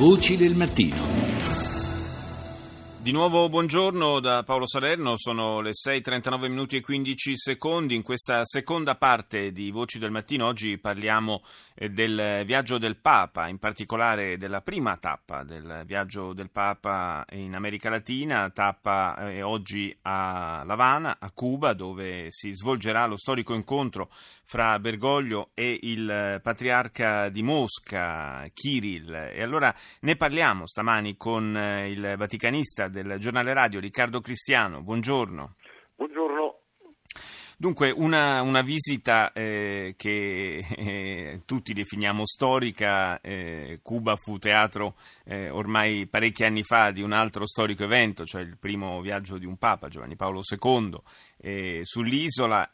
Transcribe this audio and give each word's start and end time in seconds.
Voci 0.00 0.38
del 0.38 0.54
mattino. 0.54 1.59
Di 3.02 3.12
nuovo 3.12 3.48
buongiorno 3.48 4.20
da 4.20 4.42
Paolo 4.42 4.66
Salerno, 4.66 5.16
sono 5.16 5.62
le 5.62 5.70
6.39 5.70 6.50
minuti 6.50 6.76
e 6.76 6.82
15 6.82 7.32
secondi. 7.34 7.94
In 7.94 8.02
questa 8.02 8.44
seconda 8.44 8.94
parte 8.94 9.52
di 9.52 9.70
Voci 9.70 9.98
del 9.98 10.10
Mattino 10.10 10.44
oggi 10.44 10.76
parliamo 10.76 11.42
eh, 11.74 11.88
del 11.88 12.42
viaggio 12.44 12.76
del 12.76 12.98
Papa, 12.98 13.48
in 13.48 13.58
particolare 13.58 14.36
della 14.36 14.60
prima 14.60 14.98
tappa 14.98 15.44
del 15.44 15.84
viaggio 15.86 16.34
del 16.34 16.50
Papa 16.50 17.24
in 17.30 17.54
America 17.54 17.88
Latina, 17.88 18.50
tappa 18.50 19.30
eh, 19.30 19.40
oggi 19.40 19.96
a 20.02 20.62
La 20.66 20.74
Habana, 20.74 21.16
a 21.18 21.30
Cuba, 21.30 21.72
dove 21.72 22.26
si 22.28 22.54
svolgerà 22.54 23.06
lo 23.06 23.16
storico 23.16 23.54
incontro 23.54 24.10
fra 24.44 24.78
Bergoglio 24.78 25.52
e 25.54 25.78
il 25.82 26.40
patriarca 26.42 27.30
di 27.30 27.42
Mosca, 27.42 28.46
Kirill. 28.52 29.14
E 29.32 29.42
allora 29.42 29.74
ne 30.00 30.16
parliamo 30.16 30.66
stamani 30.66 31.16
con 31.16 31.56
eh, 31.56 31.88
il 31.88 32.14
vaticanista 32.18 32.88
del 32.90 33.16
giornale 33.18 33.54
radio 33.54 33.80
Riccardo 33.80 34.20
Cristiano. 34.20 34.82
Buongiorno. 34.82 35.54
Buongiorno. 35.96 36.60
Dunque, 37.60 37.90
una, 37.90 38.40
una 38.40 38.62
visita 38.62 39.32
eh, 39.32 39.92
che 39.94 40.64
eh, 40.66 41.42
tutti 41.44 41.74
definiamo 41.74 42.24
storica, 42.24 43.20
eh, 43.20 43.80
Cuba 43.82 44.16
fu 44.16 44.38
teatro 44.38 44.94
eh, 45.24 45.50
ormai 45.50 46.06
parecchi 46.06 46.42
anni 46.44 46.62
fa 46.62 46.90
di 46.90 47.02
un 47.02 47.12
altro 47.12 47.46
storico 47.46 47.84
evento, 47.84 48.24
cioè 48.24 48.40
il 48.40 48.56
primo 48.58 49.02
viaggio 49.02 49.36
di 49.36 49.44
un 49.44 49.58
Papa, 49.58 49.88
Giovanni 49.88 50.16
Paolo 50.16 50.40
II, 50.40 50.98
eh, 51.40 51.80
sull'isola. 51.82 52.72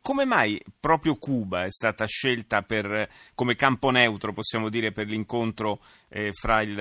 come 0.00 0.24
mai 0.24 0.60
proprio 0.78 1.16
Cuba 1.16 1.64
è 1.64 1.70
stata 1.70 2.06
scelta 2.06 2.62
per, 2.62 3.08
come 3.34 3.54
campo 3.54 3.90
neutro, 3.90 4.32
possiamo 4.32 4.68
dire, 4.68 4.92
per 4.92 5.06
l'incontro 5.06 5.80
eh, 6.08 6.32
fra 6.32 6.62
il, 6.62 6.78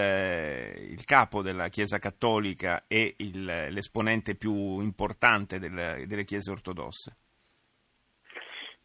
il, 0.92 1.04
capo 1.06 1.42
della 1.42 1.70
Chiesa 1.70 1.98
Cattolica 1.98 2.84
e 2.88 3.16
il, 3.18 3.44
l'esponente 3.44 4.36
più 4.36 4.80
importante 4.82 5.60
del, 5.60 6.06
delle 6.06 6.24
Chiese 6.24 6.52
ortodosse? 6.52 7.16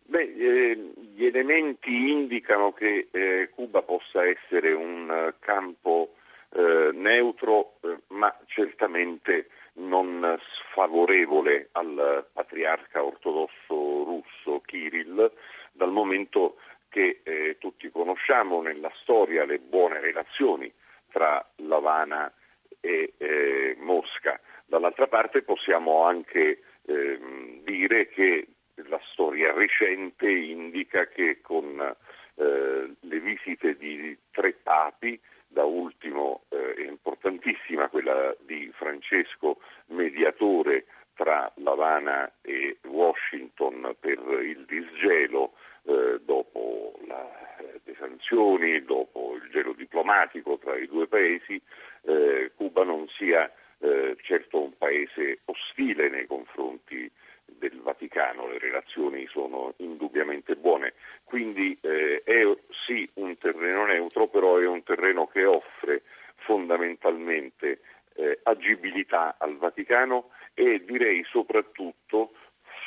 Beh, 0.08 0.34
eh, 0.36 0.92
gli 1.14 1.24
elementi 1.24 1.90
indicano 1.90 2.72
che 2.72 3.08
eh, 3.10 3.50
Cuba 3.52 3.82
possa 3.82 4.24
essere 4.24 4.72
un 4.72 5.08
uh, 5.08 5.34
campo 5.40 6.14
eh, 6.50 6.90
neutro, 6.92 7.78
eh, 7.82 7.98
ma 8.08 8.34
certamente 8.46 9.48
non 9.76 10.38
sfavorevole 10.70 11.68
al 11.72 12.26
patriarca 12.32 13.02
ortodosso 13.04 14.04
russo 14.04 14.60
Kirill, 14.64 15.30
dal 15.72 15.90
momento 15.90 16.56
che 16.88 17.20
eh, 17.22 17.56
tutti 17.58 17.90
conosciamo 17.90 18.62
nella 18.62 18.90
storia 19.02 19.44
le 19.44 19.58
buone 19.58 20.00
relazioni 20.00 20.72
tra 21.10 21.44
L'Havana 21.56 22.32
e 22.80 23.12
eh, 23.18 23.76
Mosca. 23.78 24.40
Dall'altra 24.64 25.06
parte 25.06 25.42
possiamo 25.42 26.04
anche 26.04 26.60
ehm, 26.86 27.62
dire 27.64 28.08
che 28.08 28.48
la 28.88 29.00
storia 29.12 29.52
recente 29.52 30.28
indica 30.28 31.06
che 31.06 31.40
con 31.40 31.80
eh, 31.80 32.94
le 32.98 33.20
visite 33.20 33.76
di 33.76 34.16
tre 34.30 34.52
papi, 34.52 35.18
da 35.56 35.64
ultimo 35.64 36.42
eh, 36.50 36.84
importantissima 36.86 37.88
quella 37.88 38.36
di 38.40 38.70
Francesco, 38.74 39.56
mediatore 39.86 40.84
tra 41.14 41.50
L'Havana 41.56 42.30
e 42.42 42.76
Washington 42.84 43.96
per 43.98 44.18
il 44.42 44.66
disgelo 44.66 45.54
eh, 45.84 46.20
dopo 46.22 46.98
la, 47.06 47.56
eh, 47.56 47.80
le 47.84 47.96
sanzioni, 47.98 48.84
dopo 48.84 49.36
il 49.42 49.48
gelo 49.50 49.72
diplomatico 49.72 50.58
tra 50.58 50.76
i 50.76 50.86
due 50.86 51.06
paesi, 51.06 51.58
eh, 52.02 52.52
Cuba 52.54 52.84
non 52.84 53.08
sia 53.16 53.50
eh, 53.78 54.14
certo 54.24 54.60
un 54.60 54.76
paese 54.76 55.38
ostile 55.46 56.10
nei 56.10 56.26
confronti 56.26 57.10
del 57.46 57.80
Vaticano, 57.80 58.48
le 58.48 58.58
relazioni 58.58 59.26
sono 59.28 59.74
indubbiamente 59.78 60.56
buone, 60.56 60.94
quindi 61.24 61.76
eh, 61.80 62.22
è 62.24 62.42
sì 62.86 63.08
un 63.14 63.36
terreno 63.38 63.86
neutro, 63.86 64.28
però 64.28 64.58
è 64.58 64.66
un 64.66 64.82
terreno 64.82 65.26
che 65.26 65.44
offre 65.44 66.02
fondamentalmente 66.36 67.80
eh, 68.14 68.40
agibilità 68.42 69.36
al 69.38 69.56
Vaticano 69.56 70.30
e 70.54 70.84
direi 70.84 71.24
soprattutto 71.24 72.32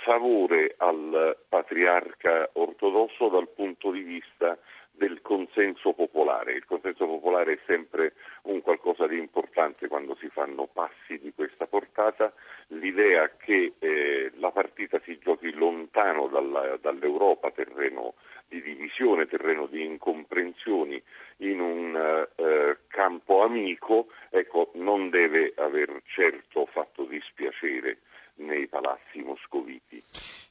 favore 0.04 0.76
al 0.78 1.38
patriarca 1.48 2.50
ortodosso 2.54 3.28
dal 3.28 3.50
punto 3.50 3.92
di 3.92 4.02
vista 4.02 4.58
del 5.00 5.22
consenso 5.22 5.94
popolare. 5.94 6.52
Il 6.54 6.66
consenso 6.66 7.08
popolare 7.08 7.54
è 7.54 7.60
sempre 7.66 8.14
un 8.44 8.62
qualcosa 8.62 9.08
di 9.08 9.18
importante 9.18 9.88
quando 9.88 10.16
si 10.20 10.28
fanno 10.28 10.68
passi 10.68 11.18
di 11.18 11.34
questa 11.34 11.66
portata. 11.66 12.32
L'idea 12.68 13.32
che 13.38 13.74
eh, 13.80 14.32
la 14.36 14.52
partita 14.52 15.00
si 15.06 15.18
giochi 15.18 15.52
lontano 15.54 16.28
dalla, 16.28 16.78
dall'Europa, 16.80 17.50
terreno 17.52 18.16
di 18.50 18.62
divisione, 18.62 19.28
terreno 19.28 19.68
di 19.68 19.86
incomprensioni, 19.86 21.02
in 21.38 21.62
un 21.62 22.28
eh, 22.36 22.78
campo 22.88 23.42
amico, 23.42 24.08
ecco, 24.30 24.72
non 24.74 25.10
deve 25.10 25.54
aver 25.56 26.02
certo 26.08 26.66
fatto 26.66 27.04
dispiacere 27.06 28.00
nei 28.40 28.68
palazzi 28.68 29.20
moscoviti. 29.20 30.02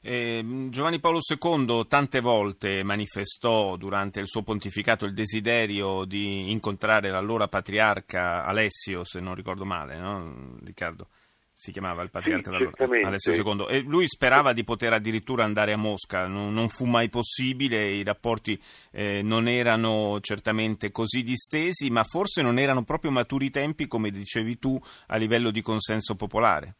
Eh, 0.01 0.67
Giovanni 0.69 0.99
Paolo 0.99 1.19
II 1.19 1.85
tante 1.87 2.21
volte 2.21 2.83
manifestò 2.83 3.75
durante 3.75 4.19
il 4.19 4.27
suo 4.27 4.43
pontificato 4.43 5.05
il 5.05 5.13
desiderio 5.13 6.05
di 6.05 6.51
incontrare 6.51 7.09
l'allora 7.09 7.47
patriarca 7.47 8.43
Alessio, 8.43 9.03
se 9.03 9.19
non 9.19 9.35
ricordo 9.35 9.65
male, 9.65 9.97
no? 9.97 10.57
Riccardo? 10.63 11.07
Si 11.51 11.73
chiamava 11.73 12.03
il 12.03 12.09
patriarca 12.09 12.51
sì, 12.51 12.57
d'allora, 12.57 13.07
Alessio 13.07 13.33
II. 13.33 13.65
E 13.67 13.79
lui 13.79 14.07
sperava 14.07 14.53
di 14.53 14.63
poter 14.63 14.93
addirittura 14.93 15.43
andare 15.43 15.73
a 15.73 15.77
Mosca, 15.77 16.25
non, 16.25 16.53
non 16.53 16.69
fu 16.69 16.85
mai 16.85 17.09
possibile, 17.09 17.91
i 17.91 18.03
rapporti 18.05 18.57
eh, 18.93 19.21
non 19.21 19.49
erano 19.49 20.19
certamente 20.21 20.89
così 20.89 21.21
distesi, 21.21 21.89
ma 21.89 22.05
forse 22.05 22.41
non 22.41 22.59
erano 22.59 22.83
proprio 22.83 23.11
maturi 23.11 23.47
i 23.47 23.51
tempi, 23.51 23.87
come 23.87 24.09
dicevi 24.09 24.57
tu, 24.57 24.79
a 25.07 25.17
livello 25.17 25.51
di 25.51 25.61
consenso 25.61 26.15
popolare. 26.15 26.75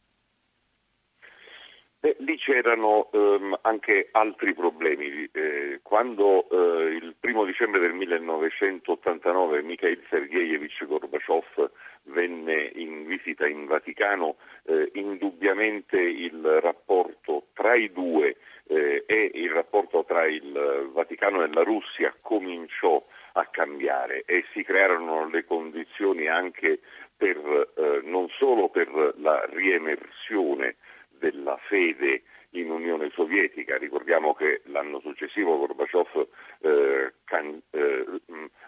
Beh, 2.02 2.16
lì 2.20 2.38
c'erano 2.38 3.10
ehm, 3.12 3.60
anche 3.64 4.08
altri 4.12 4.54
problemi. 4.54 5.30
Eh, 5.34 5.82
quando 5.84 6.48
eh, 6.50 6.96
il 6.96 7.16
primo 7.20 7.44
dicembre 7.44 7.82
del 7.82 7.92
1989 7.92 9.62
Mikhail 9.64 10.02
Sergeyevich 10.10 10.86
Gorbaciov 10.86 11.70
venne 12.04 12.72
in 12.76 13.06
visita 13.06 13.46
in 13.48 13.66
Vaticano, 13.66 14.38
eh, 14.64 14.92
indubbiamente 14.94 16.00
il 16.00 16.42
rapporto 16.62 17.48
tra 17.54 17.76
i 17.76 17.92
due 17.92 18.38
eh, 18.68 19.04
e 19.06 19.32
il 19.34 19.52
rapporto 19.52 20.06
tra 20.06 20.26
il 20.26 20.90
Vaticano 20.94 21.44
e 21.44 21.52
la 21.52 21.64
Russia 21.64 22.16
cominciò 22.22 23.06
a 23.34 23.46
cambiare 23.48 24.24
e 24.26 24.46
si 24.54 24.64
crearono 24.64 25.28
le 25.28 25.44
condizioni 25.44 26.28
anche 26.28 26.80
per, 27.18 27.38
eh, 27.76 28.02
non 28.06 28.30
solo 28.30 28.70
per 28.70 29.16
la 29.18 29.46
riemersione 29.52 30.78
della 31.20 31.58
fede 31.68 32.24
in 32.52 32.72
Unione 32.72 33.10
Sovietica. 33.12 33.78
Ricordiamo 33.78 34.34
che 34.34 34.62
l'anno 34.66 35.00
successivo 35.02 35.58
Gorbaciov 35.58 36.28
eh, 36.62 37.14
can, 37.26 37.62
eh, 37.70 38.06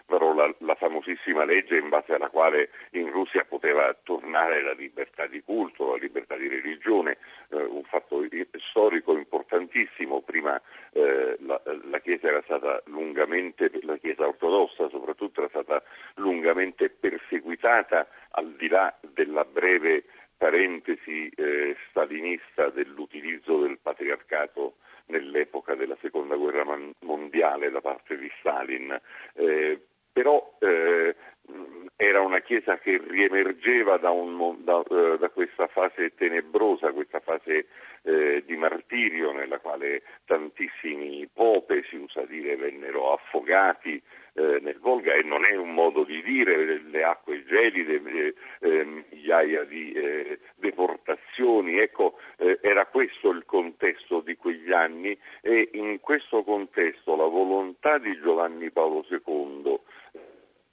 varò 0.06 0.32
la, 0.34 0.54
la, 0.58 0.74
famosissima 0.76 1.44
legge 1.44 1.78
in 1.78 1.88
base 1.88 2.14
alla 2.14 2.28
quale 2.28 2.70
in 2.90 3.10
Russia 3.10 3.44
poteva 3.44 3.96
tornare 4.02 4.62
la 4.62 4.72
libertà 4.72 5.26
di 5.26 5.42
culto, 5.42 5.90
la 5.90 5.98
libertà 5.98 6.36
di 6.36 6.48
religione, 6.48 7.18
eh, 7.50 7.62
un 7.62 7.82
fatto 7.84 8.24
storico 8.70 9.16
importantissimo. 9.16 10.20
Prima 10.20 10.60
eh, 10.92 11.36
la, 11.40 11.60
la, 11.90 12.00
Chiesa 12.00 12.28
era 12.28 12.42
stata 12.42 12.82
lungamente, 12.86 13.70
la 13.82 13.96
Chiesa 13.96 14.26
ortodossa 14.26 14.88
soprattutto 14.90 15.40
era 15.40 15.48
stata 15.48 15.82
lungamente 16.16 16.88
perseguitata 16.88 18.06
al 18.30 18.52
di 18.52 18.68
là 18.68 18.94
della 19.12 19.44
breve 19.44 20.04
parentesi 20.42 21.28
eh, 21.36 21.76
stalinista 21.88 22.68
dell'utilizzo 22.70 23.60
del 23.60 23.78
patriarcato 23.80 24.78
nell'epoca 25.06 25.76
della 25.76 25.96
seconda 26.00 26.34
guerra 26.34 26.64
mondiale 27.02 27.70
da 27.70 27.80
parte 27.80 28.18
di 28.18 28.28
Stalin, 28.40 29.00
eh, 29.34 29.80
era 32.12 32.20
una 32.20 32.40
chiesa 32.40 32.78
che 32.78 33.00
riemergeva 33.02 33.96
da, 33.96 34.10
un, 34.10 34.62
da, 34.64 34.82
eh, 34.82 35.16
da 35.18 35.30
questa 35.30 35.66
fase 35.68 36.14
tenebrosa, 36.14 36.92
questa 36.92 37.20
fase 37.20 37.68
eh, 38.02 38.42
di 38.44 38.54
martirio 38.56 39.32
nella 39.32 39.58
quale 39.58 40.02
tantissimi 40.26 41.26
pope, 41.32 41.84
si 41.88 41.96
usa 41.96 42.22
dire, 42.26 42.56
vennero 42.56 43.14
affogati 43.14 44.00
eh, 44.34 44.60
nel 44.60 44.78
Volga 44.78 45.14
e 45.14 45.22
non 45.22 45.46
è 45.46 45.56
un 45.56 45.72
modo 45.72 46.04
di 46.04 46.22
dire, 46.22 46.82
le 46.82 47.02
acque 47.02 47.44
gelide, 47.44 48.02
eh, 48.04 48.34
eh, 48.60 48.84
migliaia 48.84 49.64
di 49.64 49.92
eh, 49.92 50.38
deportazioni, 50.56 51.78
ecco, 51.78 52.18
era 52.60 52.86
questo 52.86 53.30
il 53.30 53.44
contesto 53.46 54.20
di 54.20 54.36
quegli 54.36 54.72
anni 54.72 55.16
e 55.40 55.70
in 55.72 56.00
questo 56.00 56.42
contesto 56.42 57.14
la 57.16 57.26
volontà 57.26 57.98
di 57.98 58.18
Giovanni 58.20 58.70
Paolo 58.70 59.04
II 59.08 59.80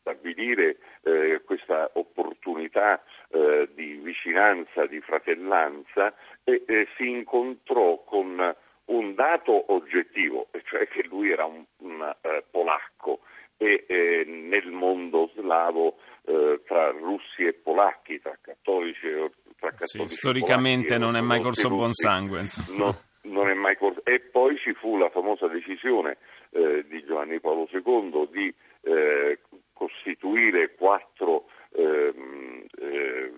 stabilire 0.10 0.78
eh, 1.04 1.42
questa 1.46 1.92
opportunità 1.94 3.02
eh, 3.30 3.70
di 3.76 4.00
vicinanza, 4.04 4.86
di 4.88 5.00
fratellanza 5.02 6.14
e 6.44 6.88
si 6.98 7.08
incontrò 7.08 8.04
con 8.04 8.56
un 8.86 9.14
dato 9.14 9.72
oggettivo, 9.72 10.48
cioè 10.66 10.88
che 10.88 11.04
lui 11.04 11.30
era 11.30 11.46
un, 11.46 11.64
un 11.78 12.02
uh, 12.24 12.44
polacco 12.50 13.20
e 13.58 13.86
eh, 13.88 14.24
nel 14.26 14.72
mondo 14.72 15.30
slavo 15.36 15.98
eh, 16.26 16.62
tra 16.66 16.90
russi 16.90 17.44
e 17.46 17.54
polacchi, 17.54 18.20
tra 18.20 18.36
cattolici 18.42 19.06
e 19.06 19.32
tra 19.60 19.70
cattolici 19.72 20.08
sì, 20.08 20.16
storicamente 20.16 20.98
non 20.98 21.16
è 21.16 21.22
mai 21.22 21.42
corso 21.42 21.70
buon 21.70 21.94
sangue. 21.94 22.46
No, 22.78 22.96
non 23.24 23.50
è 23.50 23.54
mai 23.54 23.78
corso. 23.78 24.04
E 24.06 24.22
poi 24.22 24.58
ci 24.58 24.74
fu 24.74 24.98
la 24.98 25.10
famosa 25.10 25.48
decisione 25.48 26.18
eh, 26.52 26.86
di 26.88 27.04
Giovanni 27.06 27.40
Paolo 27.40 27.68
II 27.72 28.28
di 28.32 28.54
eh, 28.82 29.40
costituire 29.74 30.76
quattro 30.76 31.46
ehm, 31.72 32.66
eh, 32.80 33.32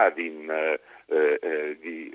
vescovadi 0.00 0.26
in, 0.26 0.50
eh, 1.06 1.76
di, 1.80 2.10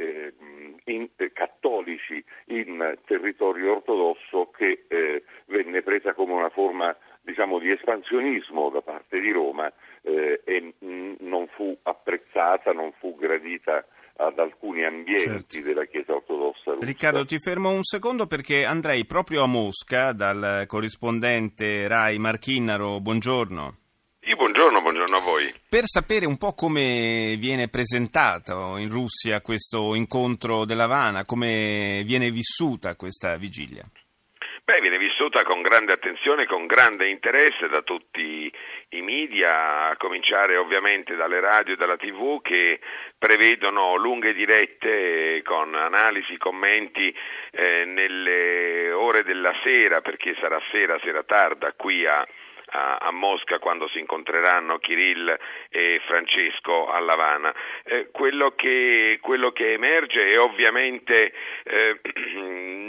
in, 0.86 1.10
cattolici 1.34 2.24
in 2.48 2.98
territorio 3.06 3.74
ortodosso 3.76 4.50
che 4.58 4.86
venne 5.46 5.82
presa 5.82 6.14
come 6.14 6.34
una 6.34 6.50
forma 6.50 6.96
diciamo, 7.22 7.60
di 7.60 7.72
espansionismo 7.72 8.70
da 8.70 8.82
parte 8.82 9.20
di 9.20 9.32
Roma 9.32 9.72
eh, 10.02 10.42
e 10.44 10.74
non 10.80 11.48
fu 11.56 11.78
apprezzata, 11.84 12.72
non 12.72 12.94
fu 13.00 13.16
gradita 13.16 13.86
ad 14.18 14.40
alcuni 14.40 14.86
ambienti 14.86 15.58
certo. 15.58 15.62
della 15.62 15.86
Chiesa 15.86 16.14
ortodossa 16.14 16.72
russa. 16.72 16.86
Riccardo, 16.86 17.26
ti 17.26 17.38
fermo 17.38 17.72
un 17.72 17.84
secondo 17.84 18.28
perché 18.28 18.64
andrei 18.64 19.06
proprio 19.06 19.44
a 19.44 19.48
Mosca 19.48 20.14
dal 20.14 20.64
corrispondente 20.68 21.88
Rai 21.88 22.18
Marchinnaro. 22.18 23.02
Buongiorno. 23.02 23.85
Sì, 24.36 24.42
buongiorno, 24.42 24.82
buongiorno 24.82 25.16
a 25.16 25.22
voi. 25.22 25.54
Per 25.70 25.84
sapere 25.86 26.26
un 26.26 26.38
po' 26.38 26.54
come 26.54 27.38
viene 27.40 27.70
presentato 27.70 28.76
in 28.76 28.90
Russia 28.90 29.40
questo 29.40 29.96
incontro 29.96 30.66
dell'Havana, 30.66 31.24
come 31.24 32.04
viene 32.06 32.30
vissuta 32.32 32.98
questa 32.98 33.38
vigilia. 33.38 33.84
Beh, 34.66 34.82
viene 34.82 34.98
vissuta 34.98 35.44
con 35.44 35.62
grande 35.62 35.94
attenzione, 35.94 36.48
con 36.48 36.66
grande 36.66 37.08
interesse 37.08 37.70
da 37.70 37.82
tutti 37.82 38.52
i 38.90 39.02
media, 39.02 39.90
a 39.90 39.96
cominciare 39.96 40.58
ovviamente 40.58 41.16
dalle 41.16 41.40
radio 41.40 41.74
e 41.74 41.78
dalla 41.78 41.98
tv 41.98 42.42
che 42.42 42.82
prevedono 43.18 43.96
lunghe 43.96 44.34
dirette 44.34 45.42
con 45.46 45.76
analisi, 45.76 46.36
commenti 46.38 47.16
eh, 47.52 47.86
nelle 47.86 48.92
ore 48.92 49.24
della 49.24 49.54
sera, 49.64 50.02
perché 50.02 50.36
sarà 50.42 50.60
sera, 50.72 51.00
sera 51.02 51.24
tarda 51.24 51.72
qui 51.78 52.06
a 52.06 52.28
a, 52.68 52.98
a, 52.98 53.12
Mosca 53.12 53.60
quando 53.60 53.88
si 53.90 54.00
incontreranno 54.00 54.80
Kirill 54.80 55.38
e 55.70 56.02
Francesco 56.06 56.90
a 56.90 57.00
Lavana. 57.00 57.54
Eh, 57.84 58.10
quello, 58.12 58.52
che, 58.56 59.20
quello, 59.22 59.52
che, 59.52 59.74
emerge 59.74 60.32
è 60.32 60.40
ovviamente 60.40 61.34
eh, 61.64 62.00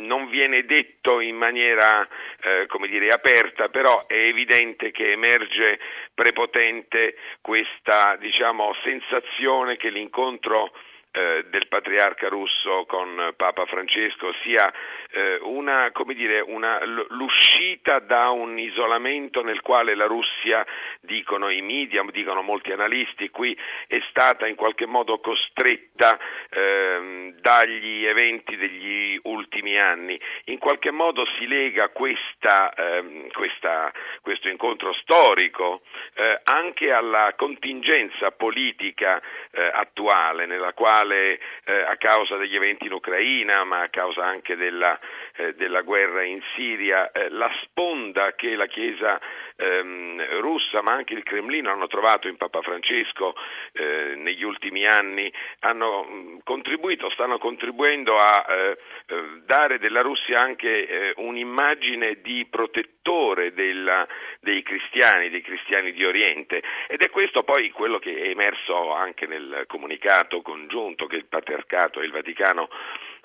non 0.06 0.28
viene 0.28 0.64
detto 0.64 1.20
in 1.20 1.37
maniera 1.37 2.06
eh, 2.43 2.67
come 2.69 2.88
dire, 2.88 3.12
aperta, 3.12 3.69
però 3.69 4.06
è 4.06 4.14
evidente 4.14 4.90
che 4.90 5.12
emerge 5.12 5.78
prepotente 6.14 7.17
questa 7.40 8.17
diciamo, 8.17 8.75
sensazione 8.82 9.76
che 9.76 9.90
l'incontro 9.90 10.73
eh, 11.16 11.46
del 11.48 11.66
patriarca 11.66 12.28
russo 12.28 12.84
con 12.86 13.32
Papa 13.36 13.64
Francesco 13.64 14.34
sia 14.42 14.70
eh, 15.12 15.38
una, 15.44 15.90
dire, 16.08 16.40
una, 16.40 16.84
l'uscita 16.84 18.00
da 18.00 18.28
un 18.28 18.58
isolamento 18.58 19.42
nel 19.42 19.62
quale 19.62 19.94
la 19.94 20.04
Russia, 20.04 20.66
dicono 21.00 21.48
i 21.48 21.62
media, 21.62 22.04
dicono 22.10 22.42
molti 22.42 22.70
analisti, 22.72 23.30
qui 23.30 23.56
è 23.86 23.98
stata 24.10 24.46
in 24.46 24.56
qualche 24.56 24.84
modo 24.84 25.18
costretta 25.20 26.18
eh, 26.50 27.34
dagli 27.40 28.04
eventi 28.04 28.56
degli 28.56 29.18
ultimi 29.22 29.78
anni. 29.78 30.20
In 30.46 30.58
qualche 30.58 30.90
modo 30.90 31.24
si 31.38 31.46
lega 31.46 31.88
questa, 31.88 32.74
ehm, 32.74 33.30
questa, 33.30 33.90
questo 34.20 34.50
incontro 34.50 34.92
storico 34.92 35.80
eh, 36.14 36.40
anche 36.44 36.92
alla 36.92 37.32
contingenza 37.36 38.32
politica 38.32 39.18
eh, 39.50 39.70
attuale 39.72 40.44
nella 40.44 40.74
quale 40.74 41.06
quale 41.06 41.38
eh, 41.64 41.82
a 41.82 41.97
causa 41.97 42.37
degli 42.37 42.56
eventi 42.56 42.87
in 42.87 42.93
Ucraina, 42.93 43.64
ma 43.64 43.82
a 43.82 43.88
causa 43.88 44.25
anche 44.25 44.56
della, 44.56 44.99
eh, 45.37 45.55
della 45.55 45.82
guerra 45.82 46.23
in 46.25 46.41
Siria, 46.55 47.12
eh, 47.12 47.29
la 47.31 47.50
sponda 47.62 48.35
che 48.35 48.56
la 48.56 48.67
Chiesa 48.67 49.20
ehm, 49.56 50.41
russa, 50.41 50.82
ma 50.82 50.93
anche 50.93 51.14
il 51.14 51.23
Cremlino 51.23 51.70
hanno 51.70 51.87
trovato 51.87 52.29
in 52.29 52.37
Papa 52.37 52.61
Francesco 52.62 53.35
eh, 53.73 54.14
negli 54.17 54.43
ultimi 54.43 54.87
anni, 54.87 55.32
hanno 55.61 56.06
mm, 56.08 56.38
contribuito, 56.44 57.11
stanno 57.11 57.38
contribuendo 57.38 58.19
a 58.19 58.44
eh, 58.49 58.79
eh, 59.06 59.23
dare 59.44 59.79
della 59.79 60.03
Russia 60.03 60.41
anche 60.41 61.14
un'immagine 61.17 62.20
di 62.20 62.47
protettore 62.49 63.53
della, 63.53 64.06
dei 64.41 64.62
cristiani, 64.62 65.31
dei 65.31 65.43
cristiani 65.43 65.93
di 65.93 66.05
Oriente. 66.05 66.62
Ed 66.88 67.00
è 67.00 67.11
questo 67.11 67.43
poi 67.43 67.70
quello 67.70 67.99
che 67.99 68.14
è 68.14 68.29
emerso 68.29 68.93
anche 68.93 69.26
nel 69.26 69.64
comunicato 69.67 70.43
congiunto 70.43 71.06
che 71.06 71.17
il 71.17 71.26
Patriarcato 71.26 72.00
e 72.00 72.05
il 72.05 72.12
Vaticano 72.12 72.69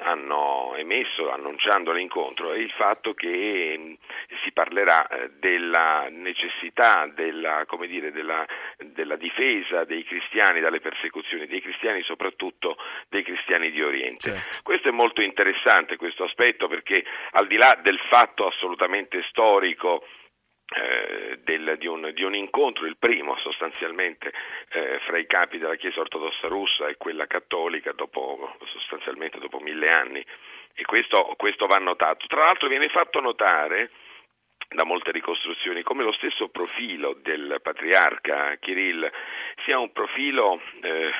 hanno 0.01 0.73
emesso 0.77 1.29
annunciando 1.31 1.91
l'incontro 1.91 2.53
è 2.53 2.57
il 2.57 2.71
fatto 2.71 3.13
che 3.13 3.75
mm, 3.77 3.93
si 4.43 4.51
parlerà 4.51 5.07
eh, 5.07 5.29
della 5.39 6.07
necessità 6.09 7.07
della, 7.13 7.65
dire, 7.87 8.11
della, 8.11 8.45
della, 8.77 9.15
difesa 9.15 9.83
dei 9.83 10.03
cristiani 10.03 10.59
dalle 10.59 10.79
persecuzioni, 10.79 11.47
dei 11.47 11.61
cristiani 11.61 12.01
soprattutto 12.01 12.77
dei 13.09 13.23
cristiani 13.23 13.71
di 13.71 13.81
Oriente. 13.81 14.31
Certo. 14.31 14.57
Questo 14.63 14.89
è 14.89 14.91
molto 14.91 15.21
interessante 15.21 15.97
questo 15.97 16.23
aspetto 16.23 16.67
perché 16.67 17.03
al 17.31 17.47
di 17.47 17.57
là 17.57 17.77
del 17.81 17.99
fatto 18.09 18.47
assolutamente 18.47 19.23
storico 19.29 20.03
del, 21.43 21.75
di, 21.77 21.87
un, 21.87 22.11
di, 22.13 22.23
un, 22.23 22.35
incontro, 22.35 22.85
il 22.85 22.97
primo 22.97 23.37
sostanzialmente 23.37 24.31
eh, 24.69 24.99
fra 25.05 25.17
i 25.17 25.25
capi 25.25 25.57
della 25.57 25.75
Chiesa 25.75 25.99
ortodossa 25.99 26.47
russa 26.47 26.87
e 26.87 26.97
quella 26.97 27.27
cattolica 27.27 27.91
dopo, 27.91 28.55
sostanzialmente 28.65 29.37
dopo 29.39 29.59
mille 29.59 29.89
anni 29.89 30.25
e 30.73 30.83
questo, 30.85 31.33
questo 31.37 31.67
va 31.67 31.77
notato. 31.77 32.25
Tra 32.27 32.45
l'altro 32.45 32.67
viene 32.67 32.87
fatto 32.89 33.19
notare 33.19 33.91
da 34.69 34.85
molte 34.85 35.11
ricostruzioni 35.11 35.83
come 35.83 36.03
lo 36.03 36.13
stesso 36.13 36.47
profilo 36.47 37.13
del 37.21 37.59
patriarca 37.61 38.55
Kirill 38.57 39.11
sia 39.65 39.77
un 39.77 39.91
profilo 39.91 40.61
eh, 40.81 41.11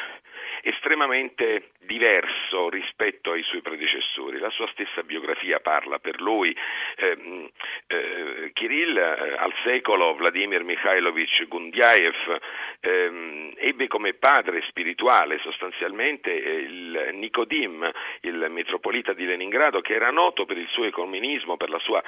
estremamente 0.64 1.72
diverso 1.80 2.70
rispetto 2.70 3.32
ai 3.32 3.44
suoi 3.44 3.62
predecessori. 3.62 4.40
La 4.40 4.50
sua 4.52 4.68
stessa 4.72 5.04
biografia 5.04 5.60
parla 5.60 6.00
per 6.00 6.22
lui. 6.22 6.56
Eh, 6.96 7.50
eh, 7.88 8.52
Kirill 8.54 8.98
eh, 8.98 9.36
al 9.38 9.54
secolo 9.64 10.14
Vladimir 10.16 10.64
Mikhailovich 10.64 11.48
Gundyaev 11.48 12.40
ehm, 12.80 13.54
ebbe 13.58 13.88
come 13.88 14.14
padre 14.14 14.62
spirituale 14.68 15.40
sostanzialmente 15.40 16.32
eh, 16.32 16.54
il 16.60 17.10
Nikodim, 17.14 17.90
il 18.22 18.48
metropolita 18.50 19.14
di 19.14 19.26
Leningrado, 19.26 19.82
che 19.82 19.94
era 19.94 20.12
noto 20.12 20.46
per 20.46 20.58
il 20.58 20.68
suo 20.70 20.86
ecumenismo, 20.86 21.58
per 21.58 21.70
la 21.70 21.80
sua 21.80 22.02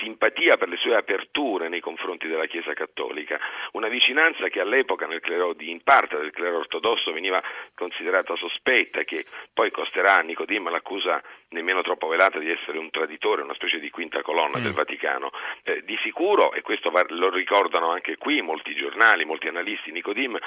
simpatia, 0.00 0.56
per 0.56 0.68
le 0.68 0.76
sue 0.76 0.96
aperture 0.96 1.68
nei 1.68 1.80
confronti 1.80 2.26
della 2.28 2.46
Chiesa 2.46 2.72
cattolica. 2.72 3.38
Una 3.72 3.88
vicinanza 3.88 4.48
che 4.48 4.60
all'epoca 4.60 5.06
clero, 5.20 5.54
in 5.58 5.82
parte 5.82 6.16
del 6.18 6.30
clero 6.30 6.58
ortodosso 6.58 7.12
veniva 7.12 7.42
considerata 7.74 8.36
sospetta, 8.36 9.02
che 9.04 9.24
poi 9.52 9.70
costerà 9.70 10.16
a 10.16 10.20
Nicodim 10.20 10.70
l'accusa 10.70 11.22
nemmeno 11.52 11.82
troppo 11.82 12.08
velata 12.08 12.38
di 12.38 12.50
essere 12.50 12.78
un 12.78 12.90
traditore, 12.90 13.42
una 13.42 13.54
specie 13.54 13.78
di 13.78 13.90
quinta 13.90 14.22
colonna 14.22 14.58
mm. 14.58 14.62
del 14.62 14.72
Vaticano. 14.72 15.30
Eh, 15.62 15.82
di 15.84 15.96
sicuro, 16.02 16.52
e 16.52 16.62
questo 16.62 16.90
va, 16.90 17.04
lo 17.08 17.30
ricordano 17.30 17.90
anche 17.90 18.16
qui 18.16 18.42
molti 18.42 18.74
giornali, 18.74 19.24
molti 19.24 19.48
analisti, 19.48 19.92
Nicodim 19.92 20.38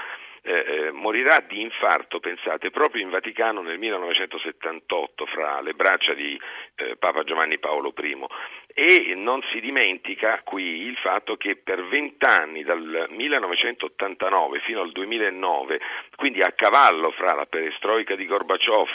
eh, 0.47 0.53
eh, 0.67 0.91
morirà 0.91 1.39
di 1.39 1.62
infarto, 1.62 2.19
pensate, 2.19 2.69
proprio 2.69 3.01
in 3.01 3.09
Vaticano 3.09 3.62
nel 3.62 3.79
1978 3.79 5.25
fra 5.25 5.59
le 5.59 5.74
braccia 5.74 6.13
di 6.13 6.39
eh, 6.75 6.95
Papa 6.97 7.24
Giovanni 7.24 7.57
Paolo 7.57 7.91
I 7.97 8.17
e 8.77 9.13
non 9.15 9.41
si 9.53 9.62
dimentica 9.62 10.41
qui 10.44 10.82
il 10.82 10.98
fatto 10.98 11.38
che 11.38 11.55
per 11.55 11.82
vent'anni, 11.88 12.62
dal 12.62 13.08
1989 13.10 14.60
fino 14.60 14.82
al 14.82 14.91
2009, 14.91 15.79
quindi 16.17 16.41
a 16.41 16.51
cavallo 16.51 17.12
fra 17.12 17.34
la 17.34 17.46
perestroica 17.46 18.15
di 18.15 18.25
Gorbaciov, 18.25 18.89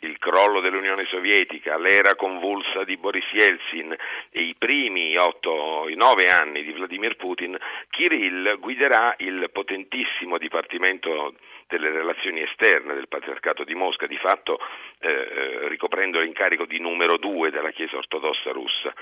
il 0.00 0.18
crollo 0.18 0.60
dell'Unione 0.60 1.04
Sovietica, 1.04 1.76
l'era 1.76 2.14
convulsa 2.14 2.84
di 2.84 2.96
Boris 2.96 3.30
Yeltsin 3.30 3.94
e 4.30 4.40
i 4.40 4.54
primi 4.56 5.14
otto, 5.18 5.86
i 5.90 5.94
nove 5.94 6.30
anni 6.30 6.62
di 6.62 6.72
Vladimir 6.72 7.16
Putin, 7.16 7.54
Kirill 7.90 8.58
guiderà 8.58 9.14
il 9.18 9.50
potentissimo 9.52 10.38
Dipartimento 10.38 11.34
delle 11.68 11.90
relazioni 11.90 12.42
esterne 12.42 12.94
del 12.94 13.08
Patriarcato 13.08 13.62
di 13.62 13.74
Mosca, 13.74 14.06
di 14.06 14.16
fatto 14.16 14.58
eh, 15.00 15.08
eh 15.08 15.68
ricoprendo 15.68 16.18
l'incarico 16.18 16.64
di 16.64 16.80
numero 16.80 17.18
due 17.18 17.50
della 17.50 17.70
Chiesa 17.70 17.96
ortodossa 17.96 18.50
russa 18.50 18.92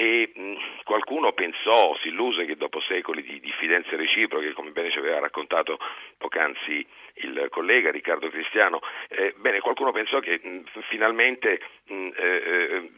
e 0.00 0.32
mh, 0.34 0.82
qualcuno 0.84 1.34
pensò, 1.34 1.94
si 2.00 2.08
illuse 2.08 2.46
che 2.46 2.56
dopo 2.56 2.80
secoli 2.80 3.22
di 3.22 3.38
diffidenze 3.38 3.96
reciproche, 3.96 4.54
come 4.54 4.70
bene 4.70 4.90
ci 4.90 4.96
aveva 4.96 5.18
raccontato 5.18 5.78
poc'anzi 6.16 6.86
il 7.22 7.48
collega 7.50 7.90
Riccardo 7.90 8.30
Cristiano, 8.30 8.80
eh, 9.08 9.34
bene, 9.36 9.60
qualcuno 9.60 9.92
pensò 9.92 10.20
che 10.20 10.40
mh, 10.42 10.80
finalmente 10.88 11.60
mh, 11.84 12.08
eh, 12.16 12.24
eh, 12.24 12.90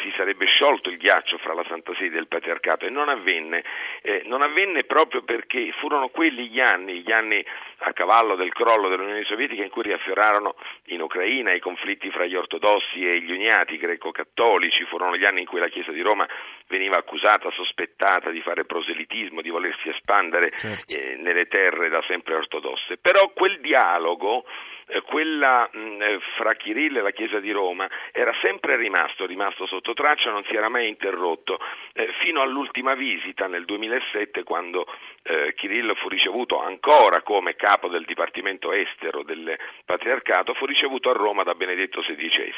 si 0.00 0.12
sarebbe 0.16 0.46
sciolto 0.46 0.90
il 0.90 0.96
ghiaccio 0.96 1.38
fra 1.38 1.54
la 1.54 1.64
Santa 1.66 1.92
Sede 1.96 2.18
e 2.18 2.20
il 2.20 2.28
Patriarcato. 2.28 2.86
E 2.86 2.90
non 2.90 3.08
avvenne, 3.08 3.64
eh, 4.02 4.22
non 4.26 4.42
avvenne 4.42 4.84
proprio 4.84 5.22
perché 5.22 5.72
furono 5.72 6.08
quelli 6.08 6.48
gli 6.48 6.60
anni, 6.60 7.00
gli 7.00 7.10
anni 7.10 7.44
a 7.78 7.92
cavallo 7.92 8.36
del 8.36 8.52
crollo 8.52 8.88
dell'Unione 8.88 9.24
Sovietica 9.24 9.62
in 9.62 9.70
cui 9.70 9.82
riaffiorarono 9.82 10.54
in 10.86 11.02
Ucraina 11.02 11.52
i 11.52 11.60
conflitti 11.60 12.10
fra 12.10 12.26
gli 12.26 12.36
ortodossi 12.36 13.04
e 13.04 13.20
gli 13.20 13.32
uniati 13.32 13.76
greco-cattolici, 13.76 14.84
furono 14.84 15.16
gli 15.16 15.24
anni 15.24 15.40
in 15.40 15.46
cui 15.46 15.58
la 15.58 15.68
Chiesa 15.68 15.90
di 15.90 16.00
Roma 16.00 16.26
veniva 16.68 16.96
accusata, 16.96 17.50
sospettata 17.50 18.30
di 18.30 18.40
fare 18.40 18.64
proselitismo, 18.64 19.40
di 19.40 19.50
volersi 19.50 19.88
espandere 19.88 20.52
certo. 20.56 20.94
eh, 20.94 21.16
nelle 21.16 21.46
terre 21.46 21.88
da 21.88 22.02
sempre 22.06 22.34
ortodosse. 22.34 22.96
Però 22.98 23.30
quel 23.32 23.60
dialogo 23.60 24.44
eh, 24.86 25.00
quella 25.02 25.68
mh, 25.72 26.02
eh, 26.02 26.18
fra 26.36 26.54
Kirill 26.54 26.96
e 26.96 27.00
la 27.00 27.10
Chiesa 27.10 27.40
di 27.40 27.50
Roma 27.50 27.88
era 28.12 28.34
sempre 28.42 28.76
rimasto, 28.76 29.24
rimasto 29.24 29.66
sotto 29.66 29.94
traccia, 29.94 30.30
non 30.30 30.44
si 30.44 30.54
era 30.54 30.68
mai 30.68 30.88
interrotto, 30.88 31.58
eh, 31.94 32.12
fino 32.20 32.42
all'ultima 32.42 32.94
visita 32.94 33.46
nel 33.46 33.64
2007 33.64 34.42
quando 34.42 34.86
eh, 35.22 35.54
Kirill 35.54 35.94
fu 35.96 36.08
ricevuto 36.08 36.60
ancora 36.60 37.22
come 37.22 37.56
capo 37.56 37.88
del 37.88 38.04
Dipartimento 38.04 38.72
Estero 38.72 39.22
del 39.22 39.56
Patriarcato, 39.84 40.52
fu 40.54 40.66
ricevuto 40.66 41.08
a 41.08 41.14
Roma 41.14 41.44
da 41.44 41.54
Benedetto 41.54 42.00
XVI. 42.00 42.52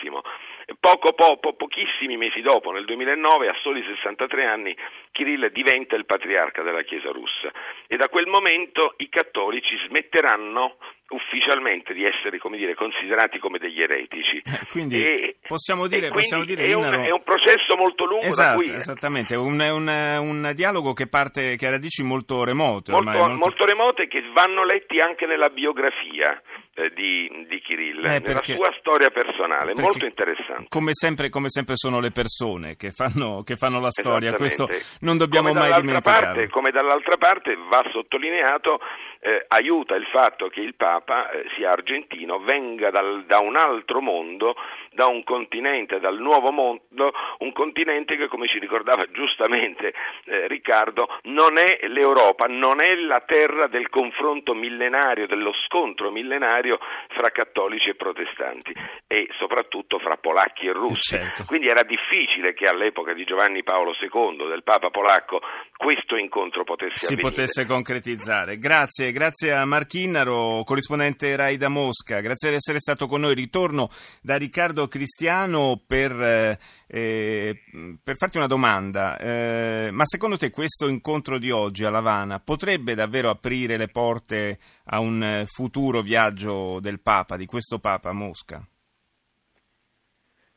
Poco, 0.80 1.12
poco, 1.12 1.52
pochissimi 1.52 2.16
mesi 2.16 2.40
dopo, 2.40 2.72
nel 2.72 2.84
2009, 2.84 3.48
a 3.48 3.56
soli 3.66 3.82
63 3.82 4.44
anni, 4.44 4.76
Kirill 5.16 5.50
diventa 5.50 5.96
il 5.96 6.04
patriarca 6.04 6.62
della 6.62 6.82
Chiesa 6.82 7.10
russa 7.10 7.50
e 7.86 7.96
da 7.96 8.08
quel 8.08 8.26
momento 8.26 8.92
i 8.98 9.08
cattolici 9.08 9.74
smetteranno 9.88 10.76
ufficialmente 11.08 11.94
di 11.94 12.04
essere 12.04 12.38
come 12.38 12.58
dire, 12.58 12.74
considerati 12.74 13.38
come 13.38 13.58
degli 13.58 13.80
eretici. 13.80 14.42
Eh, 14.44 14.66
quindi 14.70 15.02
e, 15.02 15.36
possiamo 15.46 15.86
dire, 15.86 16.10
possiamo 16.10 16.44
dire 16.44 16.64
è, 16.64 16.74
un, 16.74 16.84
è, 16.84 17.10
un, 17.10 17.22
processo 17.22 17.76
molto 17.76 18.04
lungo 18.04 18.26
esatto, 18.26 18.62
da 18.62 18.74
Esattamente, 18.74 19.36
un, 19.36 19.58
un, 19.58 19.88
un, 19.88 20.52
dialogo 20.54 20.92
che 20.92 21.08
parte, 21.08 21.56
che 21.56 21.66
ha 21.66 21.70
radici 21.70 22.02
molto 22.02 22.44
remote. 22.44 22.90
Molto, 22.92 23.10
molto... 23.10 23.36
molto 23.36 23.64
remote 23.64 24.08
che 24.08 24.20
vanno 24.32 24.64
letti 24.64 25.00
anche 25.00 25.26
nella 25.26 25.48
biografia 25.48 26.40
eh, 26.74 26.90
di, 26.94 27.46
di 27.48 27.60
Kirill, 27.60 28.04
eh, 28.04 28.20
nella 28.20 28.42
sua 28.42 28.74
storia 28.78 29.10
personale, 29.10 29.72
molto 29.76 30.04
interessante. 30.04 30.66
Come 30.68 30.90
sempre, 30.92 31.30
come 31.30 31.48
sempre, 31.48 31.74
sono 31.76 32.00
le 32.00 32.10
persone 32.10 32.76
che 32.76 32.90
fanno, 32.90 33.42
che 33.44 33.56
fanno 33.56 33.80
la 33.80 33.90
storia, 33.90 34.34
questo 34.34 34.68
non 35.06 35.16
dobbiamo 35.16 35.52
mai 35.52 35.72
dimenticare. 35.80 36.48
come 36.48 36.72
dall'altra 36.72 37.16
parte 37.16 37.56
va 37.56 37.84
sottolineato, 37.92 38.80
eh, 39.20 39.44
aiuta 39.48 39.94
il 39.94 40.06
fatto 40.06 40.48
che 40.48 40.60
il 40.60 40.74
Papa 40.74 41.30
eh, 41.30 41.46
sia 41.56 41.70
argentino, 41.70 42.40
venga 42.40 42.90
dal, 42.90 43.24
da 43.24 43.38
un 43.38 43.56
altro 43.56 44.00
mondo, 44.00 44.56
da 44.92 45.06
un 45.06 45.22
continente, 45.24 46.00
dal 46.00 46.18
nuovo 46.18 46.50
mondo, 46.50 47.12
un 47.38 47.52
continente 47.52 48.16
che 48.16 48.28
come 48.28 48.48
ci 48.48 48.58
ricordava 48.58 49.04
giustamente 49.10 49.94
eh, 50.24 50.48
Riccardo, 50.48 51.08
non 51.24 51.58
è 51.58 51.86
l'Europa, 51.86 52.46
non 52.46 52.80
è 52.80 52.94
la 52.96 53.20
terra 53.20 53.68
del 53.68 53.88
confronto 53.88 54.54
millenario, 54.54 55.26
dello 55.26 55.52
scontro 55.66 56.10
millenario 56.10 56.78
fra 57.08 57.30
cattolici 57.30 57.90
e 57.90 57.94
protestanti 57.94 58.72
e 59.06 59.28
soprattutto 59.38 59.98
fra 59.98 60.16
polacchi 60.16 60.66
e 60.66 60.72
russi. 60.72 61.16
Certo. 61.16 61.44
Quindi 61.46 61.68
era 61.68 61.82
difficile 61.82 62.54
che 62.54 62.66
all'epoca 62.66 63.12
di 63.12 63.24
Giovanni 63.24 63.62
Paolo 63.62 63.94
II, 63.98 64.48
del 64.48 64.62
Papa 64.62 64.90
polacco, 64.96 65.40
questo 65.76 66.16
incontro 66.16 66.64
potesse 66.64 66.96
si 66.96 67.12
avvenire. 67.12 67.28
potesse 67.28 67.66
concretizzare. 67.66 68.56
Grazie, 68.56 69.12
grazie 69.12 69.52
a 69.52 69.66
Marchinnaro, 69.66 70.62
corrispondente 70.64 71.36
Rai 71.36 71.58
da 71.58 71.68
Mosca, 71.68 72.20
grazie 72.20 72.48
di 72.48 72.56
essere 72.56 72.78
stato 72.78 73.06
con 73.06 73.20
noi. 73.20 73.34
Ritorno 73.34 73.90
da 74.22 74.36
Riccardo 74.36 74.88
Cristiano 74.88 75.78
per, 75.86 76.12
eh, 76.12 76.58
eh, 76.86 77.62
per 78.02 78.16
farti 78.16 78.38
una 78.38 78.46
domanda. 78.46 79.18
Eh, 79.18 79.90
ma 79.92 80.06
secondo 80.06 80.38
te 80.38 80.50
questo 80.50 80.88
incontro 80.88 81.38
di 81.38 81.50
oggi 81.50 81.84
a 81.84 81.90
Lavana 81.90 82.40
potrebbe 82.40 82.94
davvero 82.94 83.28
aprire 83.28 83.76
le 83.76 83.88
porte 83.88 84.58
a 84.86 85.00
un 85.00 85.44
futuro 85.46 86.00
viaggio 86.00 86.80
del 86.80 87.00
Papa, 87.00 87.36
di 87.36 87.44
questo 87.44 87.78
Papa 87.78 88.08
a 88.08 88.14
Mosca? 88.14 88.66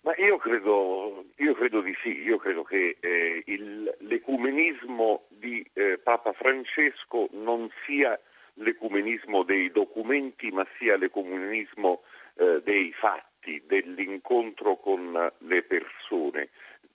Ma 0.01 0.15
io 0.15 0.37
credo, 0.37 1.25
io 1.37 1.53
credo, 1.55 1.81
di 1.81 1.93
sì, 2.01 2.21
io 2.21 2.37
credo 2.37 2.63
che 2.63 2.97
eh, 3.01 3.43
il, 3.45 3.95
l'ecumenismo 3.99 5.25
di 5.27 5.65
eh, 5.73 5.99
Papa 6.01 6.31
Francesco 6.31 7.27
non 7.31 7.69
sia 7.85 8.17
l'ecumenismo 8.55 9.43
dei 9.43 9.71
documenti, 9.71 10.51
ma 10.51 10.65
sia 10.77 10.95
l'ecumenismo 10.95 12.03
eh, 12.35 12.61
dei 12.63 12.93
fatti, 12.93 13.61
dell'incontro 13.65 14.77
con 14.77 15.31
le 15.37 15.63
persone 15.63 16.49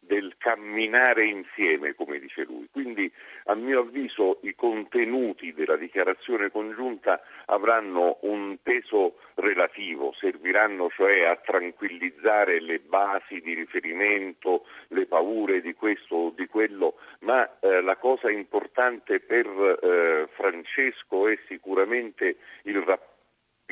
del 0.06 0.34
camminare 0.38 1.26
insieme, 1.26 1.94
come 1.94 2.18
dice 2.18 2.44
lui. 2.44 2.68
Quindi, 2.70 3.10
a 3.46 3.54
mio 3.54 3.80
avviso, 3.80 4.38
i 4.42 4.54
contenuti 4.54 5.52
della 5.52 5.76
dichiarazione 5.76 6.50
congiunta 6.50 7.20
avranno 7.46 8.18
un 8.22 8.56
peso 8.62 9.16
relativo, 9.34 10.12
serviranno 10.18 10.88
cioè 10.90 11.24
a 11.24 11.36
tranquillizzare 11.36 12.60
le 12.60 12.78
basi 12.78 13.40
di 13.40 13.54
riferimento, 13.54 14.66
le 14.88 15.06
paure 15.06 15.60
di 15.60 15.74
questo 15.74 16.14
o 16.14 16.32
di 16.34 16.46
quello, 16.46 16.94
ma 17.20 17.48
eh, 17.60 17.80
la 17.80 17.96
cosa 17.96 18.30
importante 18.30 19.20
per 19.20 19.46
eh, 19.46 20.28
Francesco 20.34 21.28
è 21.28 21.38
sicuramente 21.46 22.36
il 22.62 22.80
rapporto 22.80 23.12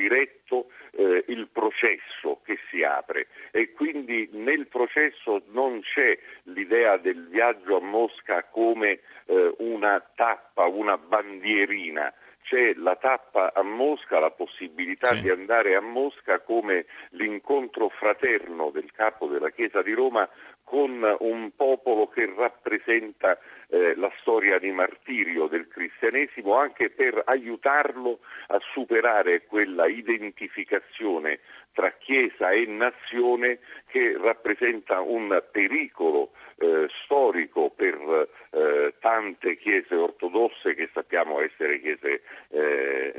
diretto 0.02 0.66
eh, 0.92 1.25
il 1.28 1.49
processo 1.49 2.40
che 2.44 2.59
si 2.68 2.82
apre 2.82 3.28
e 3.52 3.73
quindi 3.73 4.28
nel 4.32 4.66
processo 4.66 5.42
non 5.50 5.80
c'è 5.80 6.18
l'idea 6.44 6.97
del 6.97 7.28
viaggio 7.28 7.76
a 7.76 7.80
Mosca 7.80 8.44
come 8.50 9.00
eh, 9.26 9.54
una 9.59 10.02
tappa, 10.16 10.66
una 10.66 10.99
bandierina, 10.99 12.12
c'è 12.42 12.75
la 12.75 12.97
tappa 12.97 13.52
a 13.54 13.62
Mosca, 13.62 14.18
la 14.18 14.32
possibilità 14.32 15.14
sì. 15.14 15.23
di 15.23 15.30
andare 15.30 15.76
a 15.76 15.80
Mosca 15.80 16.40
come 16.40 16.87
l'incontro 17.11 17.88
fraterno 17.88 18.71
del 18.71 18.90
capo 18.90 19.28
della 19.28 19.50
Chiesa 19.50 19.82
di 19.82 19.92
Roma 19.92 20.28
con 20.73 21.17
un 21.19 21.50
popolo 21.55 22.09
che 22.09 22.33
rappresenta 22.35 23.38
eh, 23.69 23.95
la 23.95 24.11
storia 24.21 24.59
di 24.59 24.71
martirio 24.71 25.47
del 25.47 25.69
cristianesimo 25.69 26.57
anche 26.57 26.88
per 26.88 27.21
aiutarlo 27.26 28.21
a 28.47 28.59
superare 28.73 29.45
quella 29.45 29.87
identificazione 29.87 31.41
tra 31.75 31.93
Chiesa 31.99 32.52
e 32.52 32.64
nazione 32.64 33.59
che 33.88 34.17
rappresenta 34.19 35.00
un 35.00 35.43
pericolo 35.52 36.31
eh, 36.57 36.87
storico 37.05 37.69
per 37.69 38.29
eh, 38.50 38.95
tante 38.99 39.59
chiese 39.59 39.95
ortodosse 39.95 40.75
che 40.75 40.88
sappiamo 40.95 41.43
essere 41.43 41.81
chiese 41.81 42.23
eh, 42.49 43.14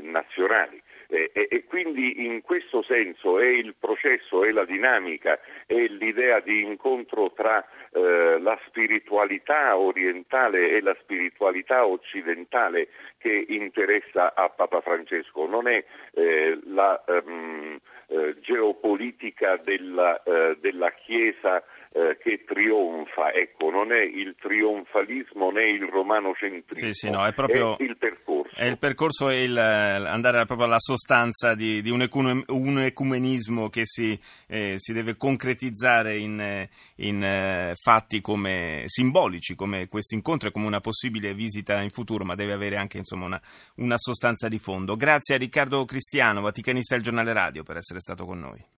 nazionali. 1.14 1.30
E, 1.32 1.48
e, 1.50 1.64
quindi 1.64 2.26
in 2.26 2.42
questo 2.42 2.82
senso 2.82 3.38
è 3.38 3.46
il 3.46 3.74
processo, 3.78 4.44
è 4.44 4.50
la 4.50 4.64
dinamica, 4.64 5.38
è 5.66 5.86
l'idea 5.86 6.40
di 6.40 6.62
incontro 6.62 7.32
tra 7.32 7.64
eh, 7.92 8.38
la 8.40 8.58
spiritualità 8.66 9.76
orientale 9.76 10.70
e 10.70 10.80
la 10.80 10.96
spiritualità 11.00 11.86
occidentale 11.86 12.88
che 13.18 13.46
interessa 13.48 14.34
a 14.34 14.48
Papa 14.48 14.80
Francesco, 14.80 15.46
non 15.46 15.68
è 15.68 15.84
eh, 16.12 16.58
la 16.66 17.02
um, 17.06 17.78
eh, 18.14 18.38
geopolitica 18.40 19.56
della, 19.56 20.22
eh, 20.22 20.56
della 20.60 20.92
Chiesa 20.92 21.64
eh, 21.96 22.18
che 22.20 22.42
trionfa, 22.44 23.32
ecco, 23.32 23.70
non 23.70 23.92
è 23.92 24.02
il 24.02 24.34
trionfalismo 24.36 25.52
né 25.52 25.70
il 25.70 25.86
romanocentrismo, 25.86 26.88
sì, 26.88 26.92
sì, 26.92 27.08
no, 27.08 27.24
è, 27.24 27.32
proprio, 27.32 27.78
è 27.78 27.84
il 27.84 27.96
percorso. 27.96 28.56
È 28.56 28.64
il 28.64 28.78
percorso 28.78 29.30
e 29.30 29.44
il, 29.44 29.56
andare 29.56 30.44
proprio 30.44 30.66
alla 30.66 30.80
sostanza 30.80 31.54
di, 31.54 31.82
di 31.82 31.90
un, 31.90 32.02
ecum, 32.02 32.42
un, 32.48 32.80
ecumenismo 32.80 33.68
che 33.68 33.82
si, 33.84 34.18
eh, 34.48 34.74
si, 34.76 34.92
deve 34.92 35.16
concretizzare 35.16 36.16
in, 36.16 36.68
in 36.96 37.22
eh, 37.22 37.74
fatti 37.80 38.20
come 38.20 38.82
simbolici, 38.86 39.54
come 39.54 39.86
questo 39.86 40.16
incontro 40.16 40.48
e 40.48 40.50
come 40.50 40.66
una 40.66 40.80
possibile 40.80 41.32
visita 41.32 41.80
in 41.80 41.90
futuro, 41.90 42.24
ma 42.24 42.34
deve 42.34 42.54
avere 42.54 42.76
anche 42.76 42.98
insomma, 42.98 43.26
una, 43.26 43.42
una 43.76 43.98
sostanza 43.98 44.48
di 44.48 44.58
fondo. 44.58 44.96
Grazie 44.96 45.36
a 45.36 45.38
Riccardo 45.38 45.84
Cristiano, 45.84 46.40
Vaticanista 46.40 46.96
del 46.96 47.04
Giornale 47.04 47.32
Radio, 47.32 47.62
per 47.62 47.76
essere 47.76 48.00
stato 48.04 48.26
con 48.26 48.38
noi. 48.38 48.64